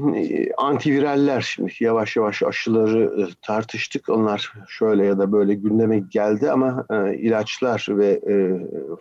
antiviraller 0.56 1.40
şimdi 1.40 1.72
yavaş 1.80 2.16
yavaş 2.16 2.42
aşıları 2.42 3.22
e, 3.22 3.24
tartıştık. 3.42 4.08
Onlar 4.08 4.52
şöyle 4.68 5.06
ya 5.06 5.18
da 5.18 5.32
böyle 5.32 5.54
gündeme 5.54 5.98
geldi 5.98 6.50
ama 6.50 6.86
e, 6.90 7.14
ilaçlar 7.14 7.86
ve 7.88 8.08
e, 8.08 8.34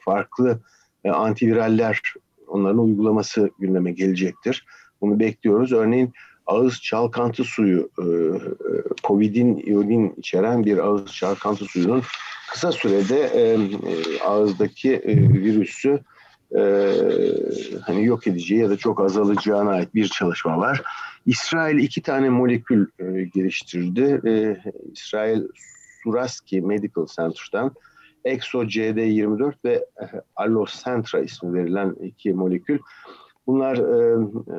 farklı 0.06 0.60
e, 1.04 1.10
antiviraller 1.12 2.02
onların 2.50 2.80
uygulaması 2.80 3.50
gündeme 3.60 3.92
gelecektir. 3.92 4.66
Bunu 5.02 5.20
bekliyoruz. 5.20 5.72
Örneğin 5.72 6.14
ağız 6.50 6.82
çalkantı 6.82 7.44
suyu, 7.44 7.90
e, 8.00 8.04
e, 8.04 8.42
Covid'in 9.04 9.58
iodin 9.58 10.14
içeren 10.18 10.66
bir 10.66 10.78
ağız 10.78 11.14
çalkantı 11.14 11.66
suyunun 11.66 12.02
kısa 12.52 12.72
sürede 12.72 13.20
e, 13.20 13.58
ağızdaki 14.26 15.02
virüsü 15.34 16.00
hani 17.82 18.06
yok 18.06 18.28
edeceği 18.28 18.60
ya 18.60 18.70
da 18.70 18.78
çok 18.78 19.02
azalacağına 19.02 19.70
ait 19.72 19.96
bir 19.96 20.08
çalışma 20.08 20.58
var. 20.58 20.82
İsrail 21.26 21.78
iki 21.78 22.02
tane 22.02 22.30
molekül 22.30 22.88
geliştirdi. 23.34 24.22
İsrail 24.94 25.44
Suraski 26.04 26.62
Medical 26.62 27.06
Center'dan 27.06 27.72
ExoCD24 28.26 29.54
ve 29.66 29.86
Allocentra 30.36 31.20
ismi 31.20 31.54
verilen 31.54 31.96
iki 32.02 32.34
molekül. 32.34 32.80
Bunlar 33.48 33.78
e, 33.78 34.14
e, 34.14 34.58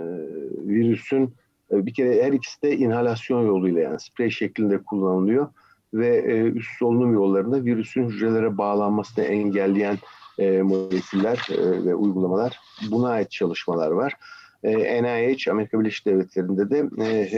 virüsün 0.69 1.35
e, 1.73 1.87
bir 1.87 1.95
kere 1.95 2.23
her 2.23 2.33
ikisi 2.33 2.63
de 2.63 2.77
inhalasyon 2.77 3.47
yoluyla 3.47 3.81
yani 3.81 4.01
sprey 4.01 4.31
şeklinde 4.31 4.79
kullanılıyor 4.79 5.49
ve 5.95 6.17
e, 6.17 6.43
üst 6.43 6.79
solunum 6.79 7.15
yollarında 7.15 7.65
virüsün 7.65 8.09
hücrelere 8.09 8.59
bağlanmasını 8.59 9.25
engelleyen 9.25 9.99
e, 10.39 10.63
moleküller 10.63 11.49
e, 11.51 11.85
ve 11.85 11.95
uygulamalar 11.95 12.59
buna 12.91 13.09
ait 13.09 13.31
çalışmalar 13.31 13.91
var. 13.91 14.15
E, 14.63 15.03
NIH 15.03 15.51
Amerika 15.51 15.81
Birleşik 15.81 16.07
Devletleri'nde 16.07 16.71
de 16.71 16.79
e, 16.79 17.31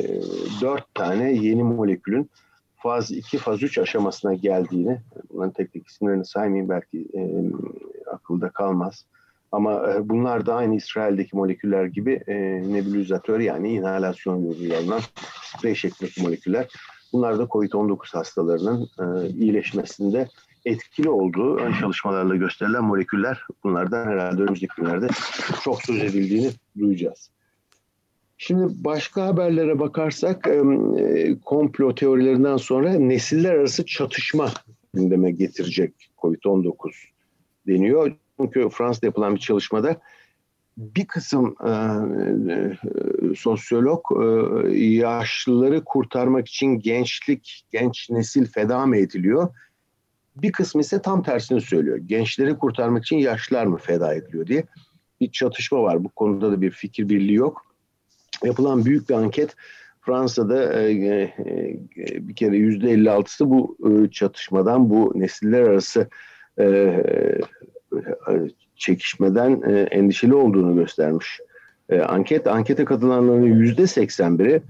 4 0.60 0.94
tane 0.94 1.32
yeni 1.32 1.62
molekülün 1.62 2.30
faz 2.82 3.10
2, 3.10 3.38
faz 3.38 3.62
3 3.62 3.78
aşamasına 3.78 4.34
geldiğini, 4.34 5.00
bunların 5.30 5.52
tek 5.52 5.72
tek 5.72 5.88
isimlerini 5.88 6.24
saymayayım 6.24 6.68
belki 6.68 7.08
e, 7.14 7.22
akılda 8.10 8.48
kalmaz. 8.48 9.06
Ama 9.52 9.92
e, 9.92 10.08
bunlar 10.08 10.46
da 10.46 10.54
aynı 10.54 10.76
İsrail'deki 10.76 11.36
moleküller 11.36 11.84
gibi 11.84 12.22
e, 12.26 12.34
nebulizatör 12.72 13.40
yani 13.40 13.72
inhalasyon 13.72 14.44
yoluyla 14.44 14.78
alınan 14.78 15.00
sprey 15.42 15.74
şeklindeki 15.74 16.22
moleküller. 16.22 16.68
Bunlar 17.12 17.38
da 17.38 17.42
COVID-19 17.42 18.16
hastalarının 18.16 18.88
e, 19.00 19.28
iyileşmesinde 19.28 20.28
etkili 20.64 21.10
olduğu 21.10 21.56
ön 21.56 21.72
çalışmalarla 21.72 22.36
gösterilen 22.36 22.84
moleküller. 22.84 23.42
Bunlardan 23.64 24.06
herhalde 24.06 24.42
önümüzdeki 24.42 24.74
günlerde 24.76 25.08
çok 25.64 25.82
söz 25.82 25.98
edildiğini 25.98 26.50
duyacağız. 26.78 27.30
Şimdi 28.44 28.84
başka 28.84 29.26
haberlere 29.26 29.78
bakarsak 29.78 30.48
e, 30.48 30.60
komplo 31.44 31.94
teorilerinden 31.94 32.56
sonra 32.56 32.92
nesiller 32.92 33.54
arası 33.54 33.86
çatışma 33.86 34.50
gündeme 34.94 35.30
getirecek 35.30 36.10
COVID-19 36.18 36.74
deniyor. 37.66 38.12
Çünkü 38.40 38.68
Fransa'da 38.68 39.06
yapılan 39.06 39.34
bir 39.34 39.40
çalışmada 39.40 40.00
bir 40.76 41.06
kısım 41.06 41.54
e, 41.64 41.70
e, 42.52 42.76
sosyolog 43.34 44.00
e, 44.12 44.78
yaşlıları 44.78 45.84
kurtarmak 45.84 46.48
için 46.48 46.78
gençlik, 46.78 47.64
genç 47.72 48.10
nesil 48.10 48.46
feda 48.46 48.86
mı 48.86 48.96
ediliyor? 48.96 49.48
Bir 50.36 50.52
kısmı 50.52 50.80
ise 50.80 51.02
tam 51.02 51.22
tersini 51.22 51.60
söylüyor. 51.60 51.96
Gençleri 51.96 52.58
kurtarmak 52.58 53.02
için 53.02 53.16
yaşlılar 53.16 53.66
mı 53.66 53.78
feda 53.78 54.14
ediliyor 54.14 54.46
diye 54.46 54.64
bir 55.20 55.30
çatışma 55.32 55.82
var. 55.82 56.04
Bu 56.04 56.08
konuda 56.08 56.52
da 56.52 56.60
bir 56.60 56.70
fikir 56.70 57.08
birliği 57.08 57.34
yok. 57.34 57.71
Yapılan 58.44 58.84
büyük 58.84 59.08
bir 59.08 59.14
anket 59.14 59.56
Fransa'da 60.00 60.80
e, 60.80 60.92
e, 60.92 61.34
bir 62.28 62.34
kere 62.34 62.56
yüzde 62.56 62.86
56'sı 62.94 63.50
bu 63.50 63.76
e, 63.88 64.10
çatışmadan, 64.10 64.90
bu 64.90 65.12
nesiller 65.14 65.62
arası 65.62 66.08
e, 66.58 67.00
çekişmeden 68.76 69.62
e, 69.68 69.80
endişeli 69.80 70.34
olduğunu 70.34 70.74
göstermiş. 70.74 71.40
E, 71.90 72.00
anket 72.00 72.46
ankete 72.46 72.84
katılanların 72.84 73.42
yüzde 73.42 73.82
81'i 73.82 74.62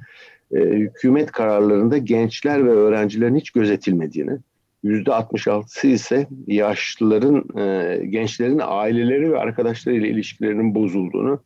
e, 0.52 0.58
hükümet 0.58 1.32
kararlarında 1.32 1.98
gençler 1.98 2.66
ve 2.66 2.70
öğrencilerin 2.70 3.36
hiç 3.36 3.50
gözetilmediğini, 3.50 4.38
yüzde 4.82 5.10
66'sı 5.10 5.86
ise 5.86 6.26
yaşlıların, 6.46 7.58
e, 7.58 7.96
gençlerin 8.06 8.60
aileleri 8.64 9.32
ve 9.32 9.38
arkadaşlarıyla 9.38 10.08
ilişkilerinin 10.08 10.74
bozulduğunu, 10.74 11.40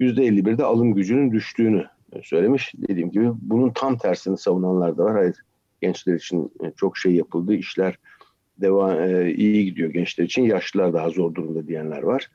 51'de 0.00 0.64
alım 0.64 0.94
gücünün 0.94 1.32
düştüğünü 1.32 1.86
söylemiş. 2.22 2.74
Dediğim 2.88 3.10
gibi 3.10 3.30
bunun 3.42 3.70
tam 3.70 3.98
tersini 3.98 4.38
savunanlar 4.38 4.98
da 4.98 5.04
var. 5.04 5.16
Hayır, 5.16 5.36
gençler 5.80 6.14
için 6.14 6.52
çok 6.76 6.96
şey 6.96 7.14
yapıldı, 7.14 7.54
işler 7.54 7.98
devam 8.60 9.00
e, 9.00 9.32
iyi 9.32 9.64
gidiyor 9.64 9.90
gençler 9.90 10.24
için. 10.24 10.42
Yaşlılar 10.42 10.92
daha 10.92 11.10
zor 11.10 11.34
durumda 11.34 11.66
diyenler 11.66 12.02
var. 12.02 12.30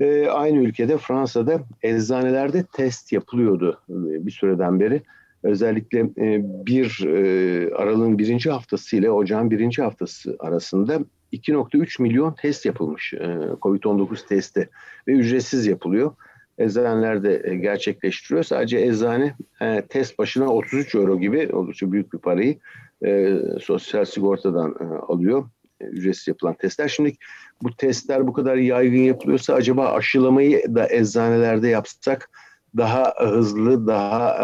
E, 0.00 0.26
aynı 0.26 0.58
ülkede 0.58 0.98
Fransa'da 0.98 1.60
eczanelerde 1.82 2.64
test 2.72 3.12
yapılıyordu 3.12 3.80
e, 3.88 4.26
bir 4.26 4.30
süreden 4.30 4.80
beri. 4.80 5.02
Özellikle 5.42 5.98
e, 6.00 6.42
bir 6.66 7.04
e, 7.06 7.74
Aralık'ın 7.74 8.18
birinci 8.18 8.50
haftası 8.50 8.96
ile 8.96 9.10
Ocağın 9.10 9.50
birinci 9.50 9.82
haftası 9.82 10.36
arasında 10.38 11.00
2.3 11.32 12.02
milyon 12.02 12.32
test 12.32 12.66
yapılmış. 12.66 13.14
E, 13.14 13.26
Covid-19 13.62 14.28
testi 14.28 14.68
ve 15.08 15.12
ücretsiz 15.12 15.66
yapılıyor. 15.66 16.12
Eczaneler 16.60 17.22
de 17.22 17.42
e, 17.44 17.54
gerçekleştiriyor. 17.54 18.44
Sadece 18.44 18.78
eczane 18.80 19.34
e, 19.62 19.82
test 19.88 20.18
başına 20.18 20.48
33 20.48 20.94
euro 20.94 21.20
gibi 21.20 21.48
oldukça 21.52 21.92
büyük 21.92 22.12
bir 22.12 22.18
parayı 22.18 22.58
e, 23.04 23.38
sosyal 23.60 24.04
sigortadan 24.04 24.74
alıyor. 25.08 25.44
Ücretsiz 25.80 26.28
yapılan 26.28 26.54
testler. 26.54 26.88
Şimdi 26.88 27.14
bu 27.62 27.76
testler 27.76 28.26
bu 28.26 28.32
kadar 28.32 28.56
yaygın 28.56 28.98
yapılıyorsa 28.98 29.54
acaba 29.54 29.92
aşılamayı 29.92 30.74
da 30.74 30.88
eczanelerde 30.90 31.68
yapsak 31.68 32.30
daha 32.76 33.14
hızlı, 33.18 33.86
daha 33.86 34.36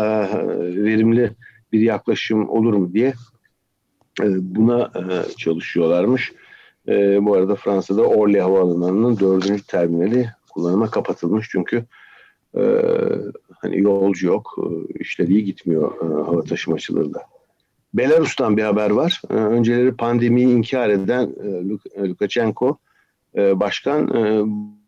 verimli 0.59 1.31
bir 1.73 1.81
yaklaşım 1.81 2.49
olur 2.49 2.75
mu 2.75 2.93
diye 2.93 3.15
buna 4.41 4.93
çalışıyorlarmış. 5.37 6.33
Bu 7.21 7.35
arada 7.35 7.55
Fransa'da 7.55 8.03
Orly 8.03 8.41
Havaalanı'nın 8.41 9.19
dördüncü 9.19 9.67
terminali 9.67 10.31
kullanıma 10.55 10.91
kapatılmış 10.91 11.49
çünkü 11.51 11.85
e, 12.57 12.65
hani 13.61 13.81
yolcu 13.81 14.27
yok, 14.27 14.57
e, 14.59 14.99
işleri 14.99 15.45
gitmiyor 15.45 15.93
e, 16.03 16.25
hava 16.25 16.43
taşımacılığında. 16.43 17.23
Belarus'tan 17.95 18.57
bir 18.57 18.63
haber 18.63 18.91
var. 18.91 19.23
Ee, 19.31 19.35
önceleri 19.35 19.97
pandemiyi 19.97 20.49
inkar 20.49 20.91
eden 20.91 21.35
e, 21.45 22.09
Lukashenko 22.09 22.79
e, 23.37 23.61
başkan 23.61 24.09
e, 24.17 24.43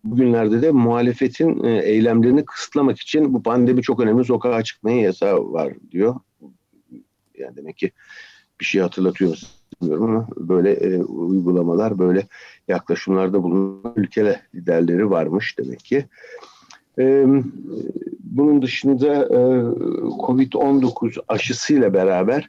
bugünlerde 0.05 0.63
de 0.63 0.71
muhalefetin 0.71 1.65
eylemlerini 1.65 2.45
kısıtlamak 2.45 2.99
için 2.99 3.35
bu 3.35 3.43
pandemi 3.43 3.83
çok 3.83 4.01
önemli 4.01 4.25
sokağa 4.25 4.63
çıkmaya 4.63 5.01
yasağı 5.01 5.53
var 5.53 5.73
diyor. 5.91 6.15
Yani 7.39 7.57
demek 7.57 7.77
ki 7.77 7.91
bir 8.61 8.65
şey 8.65 8.81
hatırlatıyor 8.81 9.39
bilmiyorum 9.83 10.05
ama 10.05 10.27
böyle 10.37 10.73
e, 10.73 11.03
uygulamalar, 11.03 11.99
böyle 11.99 12.27
yaklaşımlarda 12.69 13.43
bulunan 13.43 13.93
ülkeler 13.97 14.41
liderleri 14.55 15.11
varmış 15.11 15.59
demek 15.59 15.79
ki. 15.79 16.07
Bunun 18.21 18.63
dışında 18.63 19.07
e, 19.07 19.39
Covid-19 20.27 21.21
aşısıyla 21.29 21.95
beraber 21.95 22.49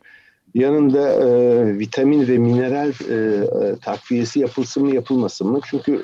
yanında 0.53 1.09
e, 1.09 1.79
vitamin 1.79 2.27
ve 2.27 2.37
mineral 2.37 2.89
e, 2.89 3.45
takviyesi 3.75 4.39
yapılsın 4.39 4.83
mı 4.83 4.95
yapılmasın 4.95 5.47
mı? 5.47 5.59
Çünkü 5.69 6.01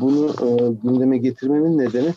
bunu 0.00 0.34
gündeme 0.82 1.18
getirmemin 1.18 1.78
nedeni 1.78 2.14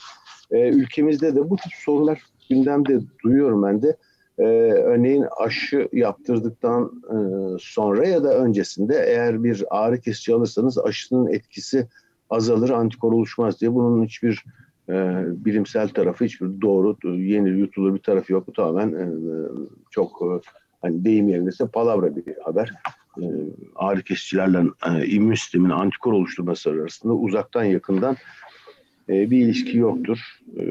ülkemizde 0.52 1.36
de 1.36 1.50
bu 1.50 1.56
tip 1.56 1.74
sorular 1.74 2.22
gündemde 2.50 3.00
duyuyorum 3.24 3.64
ben 3.64 3.82
de. 3.82 3.98
E, 4.40 4.44
örneğin 4.74 5.26
aşı 5.40 5.90
yaptırdıktan 5.94 6.92
e, 7.10 7.18
sonra 7.60 8.08
ya 8.08 8.24
da 8.24 8.38
öncesinde 8.38 9.06
eğer 9.08 9.44
bir 9.44 9.64
ağrı 9.70 10.02
kesici 10.02 10.34
alırsanız 10.34 10.78
aşının 10.78 11.28
etkisi 11.28 11.88
azalır, 12.30 12.70
antikor 12.70 13.14
oluşmaz 13.14 13.62
diye 13.62 13.74
bunun 13.74 14.06
hiçbir 14.06 14.44
e, 14.92 15.24
bilimsel 15.46 15.88
tarafı 15.88 16.26
hiçbir 16.26 16.62
doğru, 16.62 16.98
yenir, 17.18 17.56
yutulur 17.56 17.94
bir 17.94 18.00
tarafı 18.00 18.34
yok. 18.34 18.48
Bu 18.48 18.54
tamamen 18.54 18.94
e, 18.94 19.06
çok 19.92 20.22
e, 20.22 20.28
hani 20.82 21.06
deyim 21.06 21.30
yerindeyse 21.30 21.68
palavra 21.68 22.16
bir 22.16 22.24
haber. 22.44 22.74
E, 23.18 23.26
ağrı 23.76 24.02
kesicilerle 24.02 24.64
e, 24.88 25.06
immün 25.06 25.36
sistemin 25.36 25.70
antikor 25.70 26.14
oluşturması 26.14 26.70
arasında 26.70 27.14
uzaktan 27.14 27.64
yakından 27.64 28.18
e, 29.10 29.32
bir 29.32 29.46
ilişki 29.46 29.78
yoktur. 29.78 30.20
E, 30.60 30.64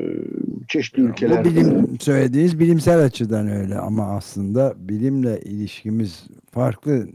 çeşitli 0.68 1.02
ülkeler... 1.02 1.44
Bu 1.44 1.48
bilim, 1.48 2.00
söylediğiniz 2.00 2.58
bilimsel 2.58 3.04
açıdan 3.04 3.48
öyle 3.48 3.78
ama 3.78 4.16
aslında 4.16 4.74
bilimle 4.76 5.40
ilişkimiz 5.40 6.26
farklı. 6.50 7.06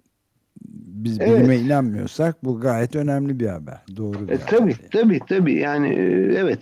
Biz 1.05 1.21
evet. 1.21 1.39
bilime 1.39 1.57
inanmıyorsak 1.57 2.43
bu 2.43 2.59
gayet 2.59 2.95
önemli 2.95 3.39
bir 3.39 3.47
haber. 3.47 3.81
Doğru. 3.97 4.27
Bir 4.27 4.33
e, 4.33 4.37
tabii, 4.37 4.73
haber. 4.73 4.89
tabii, 4.91 5.19
tabii. 5.29 5.53
Yani 5.53 5.89
e, 5.89 6.01
evet. 6.37 6.59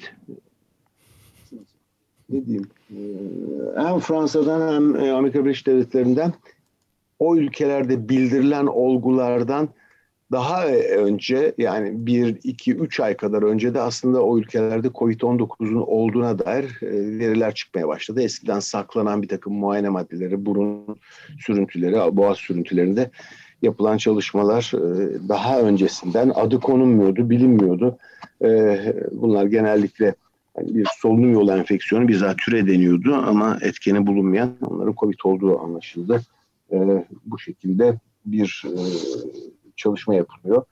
Ne 2.29 2.45
diyeyim? 2.45 2.67
Ee, 2.91 2.95
hem 3.75 3.99
Fransa'dan 3.99 4.73
hem 4.73 4.95
e, 4.95 5.11
Amerika 5.11 5.45
Birleşik 5.45 5.67
Devletleri'nden 5.67 6.33
o 7.19 7.35
ülkelerde 7.35 8.09
bildirilen 8.09 8.65
olgulardan 8.65 9.69
daha 10.31 10.67
önce 10.67 11.53
yani 11.57 12.05
bir, 12.05 12.39
iki, 12.43 12.73
üç 12.73 12.99
ay 12.99 13.17
kadar 13.17 13.43
önce 13.43 13.73
de 13.73 13.81
aslında 13.81 14.23
o 14.23 14.37
ülkelerde 14.37 14.87
Covid-19'un 14.87 15.83
olduğuna 15.87 16.39
dair 16.39 16.63
e, 16.81 17.19
veriler 17.19 17.53
çıkmaya 17.53 17.87
başladı. 17.87 18.21
Eskiden 18.21 18.59
saklanan 18.59 19.21
bir 19.21 19.27
takım 19.27 19.53
muayene 19.53 19.89
maddeleri, 19.89 20.45
burun 20.45 20.97
sürüntüleri, 21.39 22.17
boğaz 22.17 22.37
sürüntülerinde 22.37 23.11
yapılan 23.63 23.97
çalışmalar 23.97 24.71
e, 24.73 25.29
daha 25.29 25.59
öncesinden 25.59 26.31
adı 26.35 26.59
konulmuyordu, 26.59 27.29
bilinmiyordu. 27.29 27.97
Bunlar 29.11 29.45
genellikle 29.45 30.15
bir 30.61 30.87
solunum 30.97 31.33
yolu 31.33 31.51
enfeksiyonu 31.51 32.07
bir 32.07 32.15
zatüre 32.15 32.67
deniyordu 32.67 33.15
ama 33.15 33.57
etkeni 33.61 34.07
bulunmayan 34.07 34.51
onların 34.65 34.95
COVID 34.99 35.19
olduğu 35.23 35.59
anlaşıldı. 35.59 36.21
E, 36.71 37.05
bu 37.25 37.39
şekilde 37.39 37.99
bir 38.25 38.63
e, 38.65 38.79
çalışma 39.75 40.15
yapılıyor. 40.15 40.63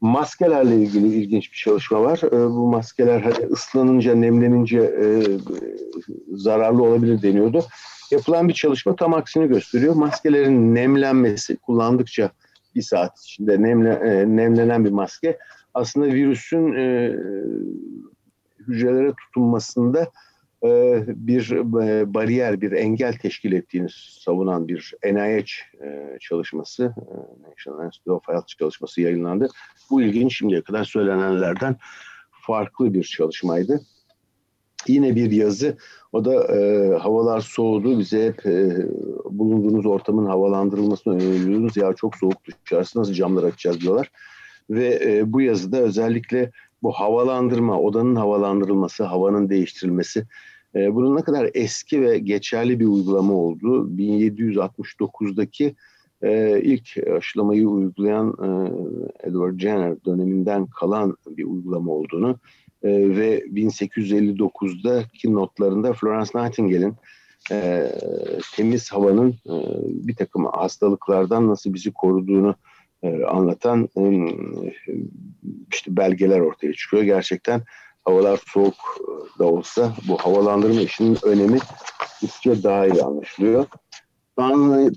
Maskelerle 0.00 0.76
ilgili 0.76 1.14
ilginç 1.14 1.52
bir 1.52 1.56
çalışma 1.56 2.02
var. 2.02 2.20
E, 2.24 2.50
bu 2.50 2.66
maskeler 2.66 3.20
hani 3.20 3.46
ıslanınca, 3.46 4.14
nemlenince 4.14 4.78
e, 4.78 5.22
zararlı 6.32 6.82
olabilir 6.82 7.22
deniyordu. 7.22 7.64
Yapılan 8.10 8.48
bir 8.48 8.54
çalışma 8.54 8.96
tam 8.96 9.14
aksini 9.14 9.48
gösteriyor. 9.48 9.94
Maskelerin 9.94 10.74
nemlenmesi 10.74 11.56
kullandıkça 11.56 12.30
bir 12.74 12.82
saat 12.82 13.18
içinde 13.18 13.62
nemle, 13.62 13.92
e, 13.92 14.36
nemlenen 14.36 14.84
bir 14.84 14.90
maske 14.90 15.38
aslında 15.74 16.06
virüsün 16.06 16.72
e, 16.72 17.12
hücrelere 18.58 19.12
tutunmasında 19.12 20.10
e, 20.64 21.02
bir 21.06 21.50
e, 21.50 22.14
bariyer, 22.14 22.60
bir 22.60 22.72
engel 22.72 23.12
teşkil 23.12 23.52
ettiğini 23.52 23.88
savunan 24.20 24.68
bir 24.68 24.94
NIH 25.04 25.50
e, 25.82 26.18
çalışması, 26.20 26.84
e, 26.84 27.14
National 27.50 27.86
Institute 27.86 28.12
of 28.12 28.28
Health 28.28 28.46
çalışması 28.58 29.00
yayınlandı. 29.00 29.48
Bu 29.90 30.02
ilginç 30.02 30.38
şimdiye 30.38 30.62
kadar 30.62 30.84
söylenenlerden 30.84 31.76
farklı 32.30 32.94
bir 32.94 33.04
çalışmaydı. 33.04 33.80
Yine 34.88 35.16
bir 35.16 35.30
yazı. 35.30 35.76
O 36.12 36.24
da 36.24 36.56
e, 36.56 36.90
havalar 36.98 37.40
soğudu. 37.40 37.98
Bize 37.98 38.26
hep 38.26 38.46
e, 38.46 38.86
bulunduğunuz 39.30 39.86
ortamın 39.86 40.26
havalandırılmasını 40.26 41.14
öneriyoruz. 41.14 41.76
Ya 41.76 41.92
çok 41.92 42.16
soğuk 42.16 42.36
dışarısı 42.64 42.98
nasıl 42.98 43.12
camlar 43.12 43.42
açacağız 43.42 43.80
diyorlar. 43.80 44.10
Ve 44.70 45.00
e, 45.04 45.32
bu 45.32 45.40
yazıda 45.40 45.78
özellikle 45.78 46.50
bu 46.82 46.92
havalandırma, 46.92 47.80
odanın 47.80 48.16
havalandırılması, 48.16 49.04
havanın 49.04 49.48
değiştirilmesi 49.48 50.26
e, 50.74 50.94
bunun 50.94 51.16
ne 51.16 51.22
kadar 51.22 51.50
eski 51.54 52.02
ve 52.02 52.18
geçerli 52.18 52.80
bir 52.80 52.86
uygulama 52.86 53.34
olduğu 53.34 53.88
1769'daki 53.88 55.74
e, 56.22 56.60
ilk 56.62 57.08
aşılamayı 57.16 57.68
uygulayan 57.68 58.28
e, 58.28 58.48
Edward 59.28 59.58
Jenner 59.58 60.04
döneminden 60.04 60.66
kalan 60.66 61.16
bir 61.26 61.44
uygulama 61.44 61.92
olduğunu 61.92 62.38
e, 62.82 62.88
ve 63.16 63.40
1859'daki 63.40 65.34
notlarında 65.34 65.92
Florence 65.92 66.30
Nightingale'in 66.34 66.94
e, 67.52 67.90
temiz 68.56 68.92
havanın 68.92 69.30
e, 69.30 69.54
bir 69.84 70.16
takım 70.16 70.44
hastalıklardan 70.44 71.48
nasıl 71.48 71.74
bizi 71.74 71.92
koruduğunu 71.92 72.54
e, 73.02 73.24
anlatan 73.24 73.88
e, 73.96 74.02
işte 75.72 75.96
belgeler 75.96 76.40
ortaya 76.40 76.72
çıkıyor. 76.72 77.02
Gerçekten 77.02 77.62
havalar 78.04 78.40
soğuk 78.46 78.74
da 79.38 79.44
olsa 79.44 79.94
bu 80.08 80.16
havalandırma 80.16 80.80
işinin 80.80 81.18
önemi 81.22 81.58
gittikçe 82.20 82.62
daha 82.62 83.06
anlaşılıyor. 83.06 83.66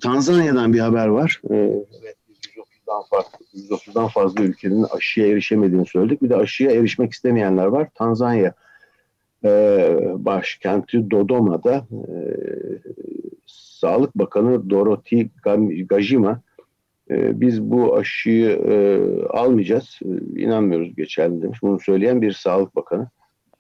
Tanzanya'dan 0.01 0.73
bir 0.73 0.79
haber 0.79 1.07
var. 1.07 1.41
Evet, 1.49 1.87
130'dan 2.29 3.03
fazla, 3.09 3.37
130'dan 3.53 4.07
fazla 4.07 4.43
ülkenin 4.43 4.83
aşıya 4.83 5.27
erişemediğini 5.27 5.85
söyledik. 5.85 6.21
Bir 6.21 6.29
de 6.29 6.35
aşıya 6.35 6.71
erişmek 6.71 7.13
istemeyenler 7.13 7.65
var. 7.65 7.87
Tanzanya 7.95 8.53
başkenti 10.25 11.11
Dodoma'da 11.11 11.75
e, 11.75 12.13
Sağlık 13.47 14.15
Bakanı 14.15 14.69
Dorothy 14.69 15.27
Gajima 15.89 16.41
e, 17.09 17.41
biz 17.41 17.61
bu 17.61 17.95
aşıyı 17.95 18.49
e, 18.49 18.99
almayacağız, 19.29 19.99
e, 20.05 20.41
inanmıyoruz 20.41 20.95
geçerli 20.95 21.41
demiş. 21.41 21.61
Bunu 21.61 21.79
söyleyen 21.79 22.21
bir 22.21 22.31
sağlık 22.31 22.75
bakanı. 22.75 23.07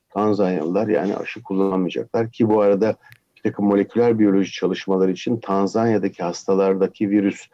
Tanzanyalılar 0.09 0.87
yani 0.87 1.15
aşı 1.15 1.43
kullanmayacaklar 1.43 2.31
ki 2.31 2.49
bu 2.49 2.61
arada 2.61 2.95
takım 3.43 3.65
moleküler 3.65 4.19
biyoloji 4.19 4.51
çalışmaları 4.51 5.11
için 5.11 5.37
Tanzanya'daki 5.39 6.23
hastalardaki 6.23 7.09
virüs 7.09 7.47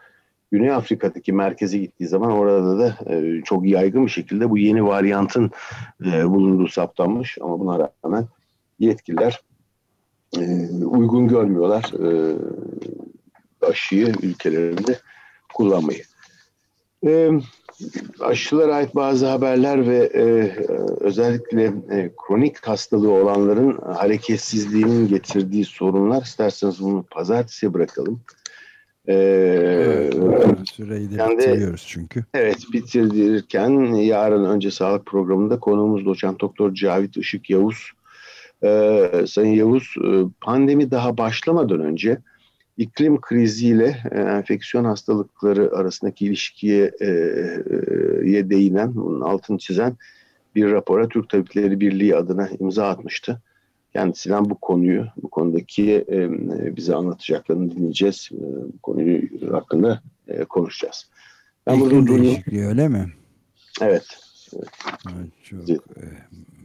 Güney 0.51 0.71
Afrika'daki 0.71 1.33
merkeze 1.33 1.77
gittiği 1.77 2.07
zaman 2.07 2.31
orada 2.31 2.79
da 2.79 3.13
e, 3.13 3.41
çok 3.41 3.67
yaygın 3.67 4.05
bir 4.05 4.11
şekilde 4.11 4.49
bu 4.49 4.57
yeni 4.57 4.85
varyantın 4.85 5.51
e, 6.05 6.29
bulunduğu 6.29 6.67
saptanmış 6.67 7.37
ama 7.41 7.59
buna 7.59 7.89
rağmen 8.03 8.27
yetkililer 8.79 9.41
e, 10.37 10.69
uygun 10.85 11.27
görmüyorlar 11.27 11.83
e, 11.83 12.35
aşıyı 13.61 14.13
ülkelerinde 14.21 14.99
kullanmayı. 15.53 16.03
E, 17.05 17.29
aşılara 18.19 18.75
ait 18.75 18.95
bazı 18.95 19.27
haberler 19.27 19.87
ve 19.87 19.97
e, 19.97 20.23
özellikle 20.99 21.63
e, 21.63 22.11
kronik 22.27 22.67
hastalığı 22.67 23.11
olanların 23.11 23.77
hareketsizliğinin 23.77 25.07
getirdiği 25.07 25.65
sorunlar 25.65 26.21
isterseniz 26.21 26.81
bunu 26.81 27.03
pazartesiye 27.11 27.73
bırakalım. 27.73 28.21
Ee, 29.07 29.13
evet, 29.13 30.69
süreyi 30.69 31.11
de 31.11 31.29
bitiriyoruz 31.29 31.85
çünkü. 31.87 32.25
Evet 32.33 32.57
bitirirken 32.73 33.95
yarın 33.95 34.45
önce 34.45 34.71
sağlık 34.71 35.05
programında 35.05 35.59
konuğumuz 35.59 36.05
doçent 36.05 36.41
doktor 36.41 36.73
Cavit 36.73 37.17
Işık 37.17 37.49
Yavuz. 37.49 37.91
Ee, 38.63 39.11
Sayın 39.27 39.53
Yavuz 39.53 39.95
pandemi 40.41 40.91
daha 40.91 41.17
başlamadan 41.17 41.79
önce 41.79 42.17
iklim 42.79 43.21
kriziyle 43.21 43.97
e, 44.11 44.19
enfeksiyon 44.19 44.85
hastalıkları 44.85 45.71
arasındaki 45.77 46.25
ilişkiye 46.25 46.91
e, 47.01 47.07
e, 48.37 48.49
değinen, 48.49 48.95
bunun 48.95 49.21
altını 49.21 49.57
çizen 49.57 49.97
bir 50.55 50.71
rapora 50.71 51.07
Türk 51.07 51.29
Tabipleri 51.29 51.79
Birliği 51.79 52.15
adına 52.15 52.49
imza 52.59 52.87
atmıştı. 52.87 53.41
Kendisinden 53.93 54.49
bu 54.49 54.55
konuyu, 54.55 55.05
bu 55.23 55.29
konudaki 55.29 56.05
e, 56.11 56.29
bize 56.75 56.95
anlatacaklarını 56.95 57.71
dinleyeceğiz. 57.71 58.29
E, 58.31 58.37
bu 58.73 58.79
konuyu 58.83 59.21
hakkında 59.51 60.01
e, 60.27 60.43
konuşacağız. 60.43 61.09
Ben 61.67 61.79
İklim 61.79 62.07
değişikliği 62.07 62.65
öyle 62.65 62.87
mi? 62.87 63.05
Evet. 63.81 64.05
evet. 65.13 65.29
Çok 65.43 65.69
evet. 65.69 65.81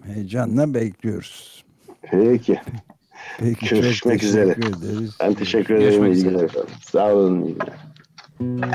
heyecanla 0.05 0.75
bekliyoruz. 0.75 1.65
Peki. 2.03 2.61
Peki, 3.39 3.69
Görüşmek 3.69 4.23
üzere. 4.23 4.51
Ederiz. 4.51 5.17
Ben 5.21 5.35
teşekkür 5.35 5.75
ederim. 5.75 6.13
İyi 6.13 6.25
günler 6.25 6.51
Sağ 6.93 7.15
olun. 7.15 7.43
İyi 7.45 7.55
günler. 7.55 8.75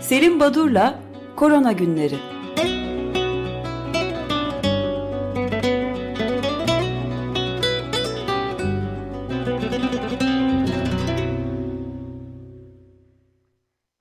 Selim 0.00 0.40
Badur'la 0.40 0.98
Korona 1.36 1.72
Günleri 1.72 2.16